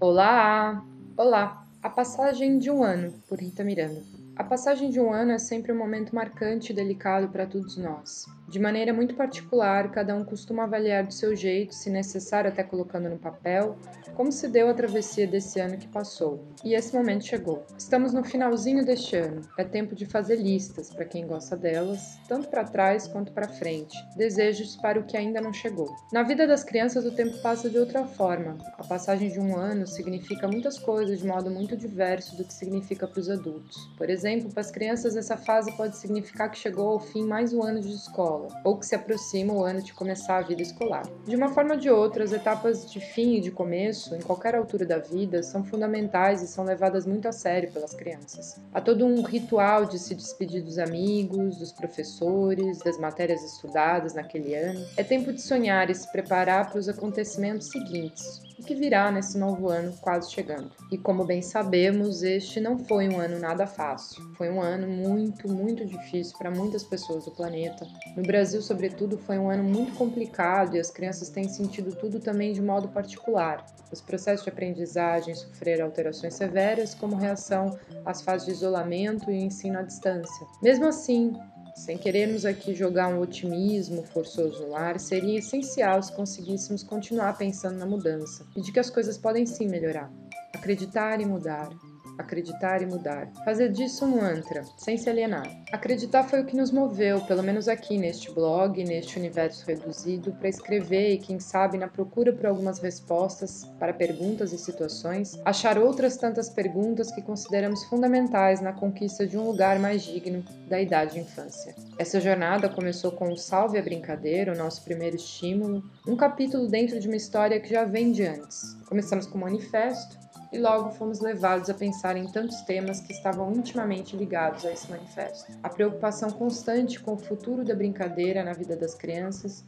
[0.00, 0.80] Olá!
[1.16, 1.66] Olá!
[1.82, 4.00] A passagem de um ano, por Rita Miranda.
[4.36, 8.24] A passagem de um ano é sempre um momento marcante e delicado para todos nós.
[8.48, 13.06] De maneira muito particular, cada um costuma avaliar do seu jeito, se necessário até colocando
[13.10, 13.76] no papel,
[14.14, 16.42] como se deu a travessia desse ano que passou.
[16.64, 17.66] E esse momento chegou.
[17.76, 19.42] Estamos no finalzinho deste ano.
[19.58, 23.94] É tempo de fazer listas para quem gosta delas, tanto para trás quanto para frente.
[24.16, 25.94] Desejos para o que ainda não chegou.
[26.10, 28.56] Na vida das crianças o tempo passa de outra forma.
[28.78, 33.06] A passagem de um ano significa muitas coisas de modo muito diverso do que significa
[33.06, 33.76] para os adultos.
[33.98, 37.62] Por exemplo, para as crianças essa fase pode significar que chegou ao fim mais um
[37.62, 41.02] ano de escola escola, ou que se aproxima o ano de começar a vida escolar.
[41.26, 44.54] De uma forma ou de outra, as etapas de fim e de começo, em qualquer
[44.54, 48.60] altura da vida, são fundamentais e são levadas muito a sério pelas crianças.
[48.72, 54.54] Há todo um ritual de se despedir dos amigos, dos professores, das matérias estudadas naquele
[54.54, 54.84] ano.
[54.96, 59.38] É tempo de sonhar e se preparar para os acontecimentos seguintes, o que virá nesse
[59.38, 60.70] novo ano quase chegando.
[60.90, 64.22] E como bem sabemos, este não foi um ano nada fácil.
[64.34, 67.86] Foi um ano muito, muito difícil para muitas pessoas do planeta.
[68.16, 72.52] No Brasil, sobretudo, foi um ano muito complicado e as crianças têm sentido tudo também
[72.52, 73.64] de modo particular.
[73.92, 79.78] Os processos de aprendizagem sofreram alterações severas como reação às fases de isolamento e ensino
[79.78, 80.46] à distância.
[80.62, 81.32] Mesmo assim,
[81.78, 87.78] sem querermos aqui jogar um otimismo forçoso no ar, seria essencial se conseguíssemos continuar pensando
[87.78, 90.12] na mudança e de que as coisas podem sim melhorar.
[90.52, 91.70] Acreditar e mudar,
[92.18, 93.28] acreditar e mudar.
[93.44, 95.48] Fazer disso um mantra, sem se alienar.
[95.72, 100.48] Acreditar foi o que nos moveu, pelo menos aqui neste blog, neste universo reduzido, para
[100.48, 106.16] escrever e, quem sabe, na procura por algumas respostas para perguntas e situações, achar outras
[106.16, 111.20] tantas perguntas que consideramos fundamentais na conquista de um lugar mais digno da idade de
[111.20, 111.74] infância.
[111.98, 116.98] Essa jornada começou com o Salve a Brincadeira, o nosso primeiro estímulo, um capítulo dentro
[116.98, 118.74] de uma história que já vem de antes.
[118.86, 120.18] Começamos com o manifesto,
[120.52, 124.90] e logo fomos levados a pensar em tantos temas que estavam intimamente ligados a esse
[124.90, 125.52] manifesto.
[125.62, 129.64] A preocupação constante com o futuro da brincadeira na vida das crianças,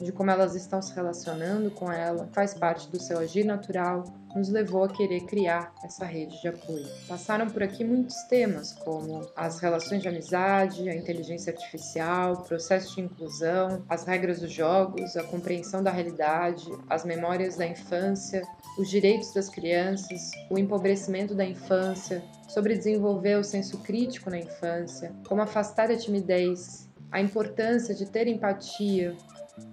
[0.00, 4.04] de como elas estão se relacionando com ela, faz parte do seu agir natural,
[4.34, 6.86] nos levou a querer criar essa rede de apoio.
[7.08, 12.94] Passaram por aqui muitos temas, como as relações de amizade, a inteligência artificial, o processo
[12.94, 18.42] de inclusão, as regras dos jogos, a compreensão da realidade, as memórias da infância,
[18.78, 25.12] os direitos das crianças, o empobrecimento da infância, sobre desenvolver o senso crítico na infância,
[25.26, 29.16] como afastar a timidez, a importância de ter empatia,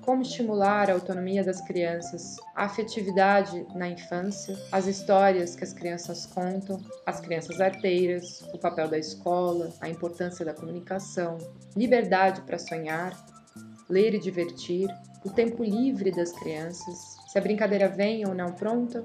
[0.01, 6.25] como estimular a autonomia das crianças, a afetividade na infância, as histórias que as crianças
[6.27, 11.37] contam, as crianças arteiras, o papel da escola, a importância da comunicação,
[11.75, 13.25] liberdade para sonhar,
[13.89, 14.87] ler e divertir,
[15.25, 19.03] o tempo livre das crianças, se a brincadeira vem ou não pronta,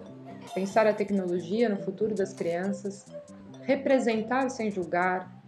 [0.54, 3.06] pensar a tecnologia no futuro das crianças,
[3.62, 5.39] representar sem julgar,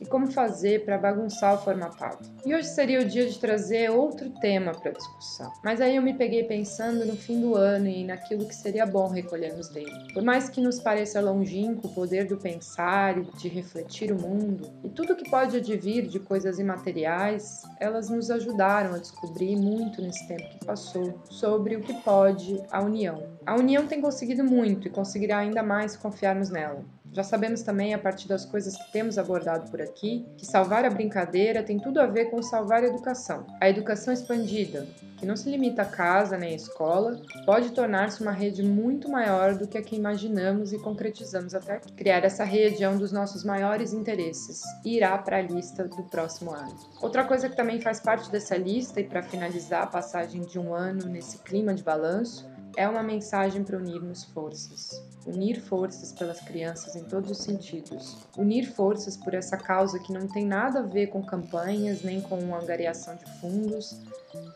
[0.00, 2.18] e como fazer para bagunçar o formatado.
[2.44, 5.52] E hoje seria o dia de trazer outro tema para discussão.
[5.64, 9.08] Mas aí eu me peguei pensando no fim do ano e naquilo que seria bom
[9.08, 9.90] recolhermos dele.
[10.12, 14.70] Por mais que nos pareça longínquo o poder do pensar e de refletir o mundo,
[14.84, 20.26] e tudo que pode advir de coisas imateriais, elas nos ajudaram a descobrir muito nesse
[20.28, 23.22] tempo que passou sobre o que pode a união.
[23.44, 26.84] A união tem conseguido muito e conseguirá ainda mais se confiarmos nela.
[27.12, 30.90] Já sabemos também, a partir das coisas que temos abordado por aqui, que salvar a
[30.90, 33.46] brincadeira tem tudo a ver com salvar a educação.
[33.60, 34.86] A educação expandida,
[35.16, 39.54] que não se limita à casa nem à escola, pode tornar-se uma rede muito maior
[39.54, 41.92] do que a que imaginamos e concretizamos até aqui.
[41.92, 46.04] Criar essa rede é um dos nossos maiores interesses e irá para a lista do
[46.04, 46.76] próximo ano.
[47.00, 50.74] Outra coisa que também faz parte dessa lista, e para finalizar a passagem de um
[50.74, 52.48] ano nesse clima de balanço,
[52.78, 55.02] é uma mensagem para unirmos forças.
[55.26, 58.16] Unir forças pelas crianças em todos os sentidos.
[58.36, 62.54] Unir forças por essa causa que não tem nada a ver com campanhas nem com
[62.54, 64.00] angariação de fundos.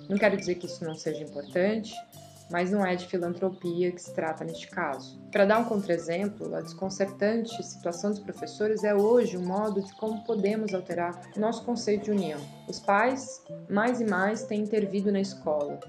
[0.08, 1.92] Não quero dizer que isso não seja importante,
[2.48, 5.20] mas não é de filantropia que se trata neste caso.
[5.32, 10.22] Para dar um contra-exemplo, a desconcertante situação dos professores é hoje um modo de como
[10.22, 12.38] podemos alterar nosso conceito de união.
[12.68, 15.80] Os pais, mais e mais, têm intervido na escola,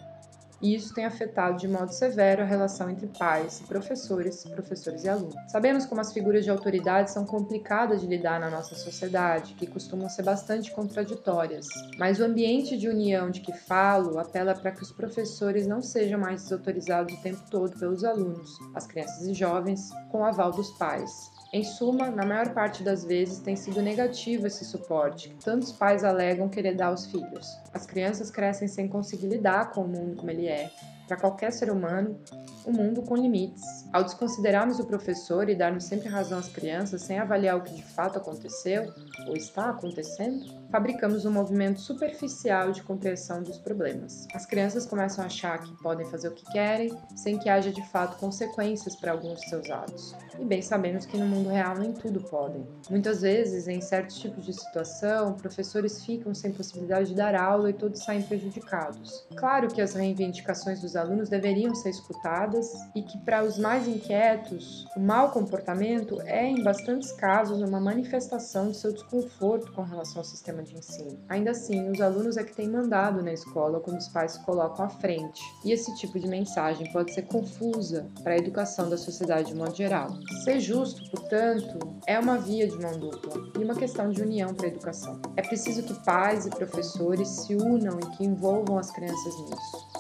[0.62, 5.36] e isso tem afetado de modo severo a relação entre pais, professores, professores e alunos.
[5.50, 10.10] Sabemos como as figuras de autoridade são complicadas de lidar na nossa sociedade, que costumam
[10.10, 11.68] ser bastante contraditórias,
[11.98, 16.20] mas o ambiente de união de que falo apela para que os professores não sejam
[16.20, 20.72] mais desautorizados o tempo todo pelos alunos, as crianças e jovens, com o aval dos
[20.78, 21.32] pais.
[21.54, 26.04] Em suma, na maior parte das vezes tem sido negativo esse suporte que tantos pais
[26.04, 27.48] alegam querer dar aos filhos.
[27.72, 30.72] As crianças crescem sem conseguir lidar com o mundo como ele é,
[31.08, 32.20] para qualquer ser humano,
[32.66, 33.64] um mundo com limites.
[33.92, 37.84] Ao desconsiderarmos o professor e darmos sempre razão às crianças sem avaliar o que de
[37.84, 38.92] fato aconteceu
[39.28, 44.28] ou está acontecendo, fabricamos um movimento superficial de compreensão dos problemas.
[44.34, 47.86] As crianças começam a achar que podem fazer o que querem, sem que haja de
[47.90, 50.16] fato consequências para alguns de seus atos.
[50.40, 52.66] E bem sabemos que no mundo real nem tudo podem.
[52.90, 57.74] Muitas vezes, em certos tipos de situação, professores ficam sem possibilidade de dar aula e
[57.74, 59.28] todos saem prejudicados.
[59.36, 64.86] Claro que as reivindicações dos alunos deveriam ser escutadas e que para os mais inquietos,
[64.95, 70.24] o mau comportamento é em bastantes casos uma manifestação de seu desconforto com relação ao
[70.24, 71.19] sistema de ensino.
[71.30, 74.86] Ainda assim, os alunos é que têm mandado na escola quando os pais se colocam
[74.86, 79.50] à frente, e esse tipo de mensagem pode ser confusa para a educação da sociedade
[79.50, 80.10] de modo geral.
[80.44, 84.68] Ser justo, portanto, é uma via de mão dupla e uma questão de união para
[84.68, 85.22] a educação.
[85.36, 89.93] É preciso que pais e professores se unam e que envolvam as crianças nisso.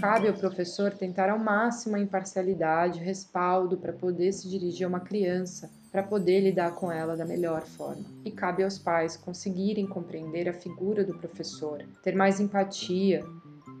[0.00, 5.00] Cabe ao professor tentar ao máximo a imparcialidade, respaldo para poder se dirigir a uma
[5.00, 8.06] criança, para poder lidar com ela da melhor forma.
[8.24, 13.22] E cabe aos pais conseguirem compreender a figura do professor, ter mais empatia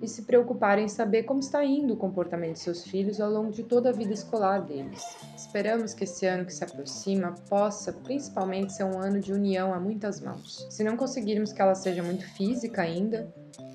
[0.02, 3.50] e se preocuparem em saber como está indo o comportamento de seus filhos ao longo
[3.50, 5.02] de toda a vida escolar deles.
[5.36, 9.80] Esperamos que esse ano que se aproxima possa principalmente ser um ano de união a
[9.80, 10.66] muitas mãos.
[10.70, 13.32] Se não conseguirmos que ela seja muito física ainda,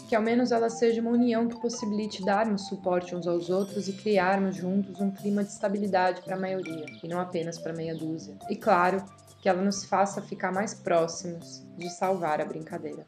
[0.08, 3.94] que ao menos ela seja uma união que possibilite darmos suporte uns aos outros e
[3.94, 8.36] criarmos juntos um clima de estabilidade para a maioria, e não apenas para meia dúzia.
[8.50, 9.04] E claro,
[9.42, 13.06] que ela nos faça ficar mais próximos de salvar a brincadeira.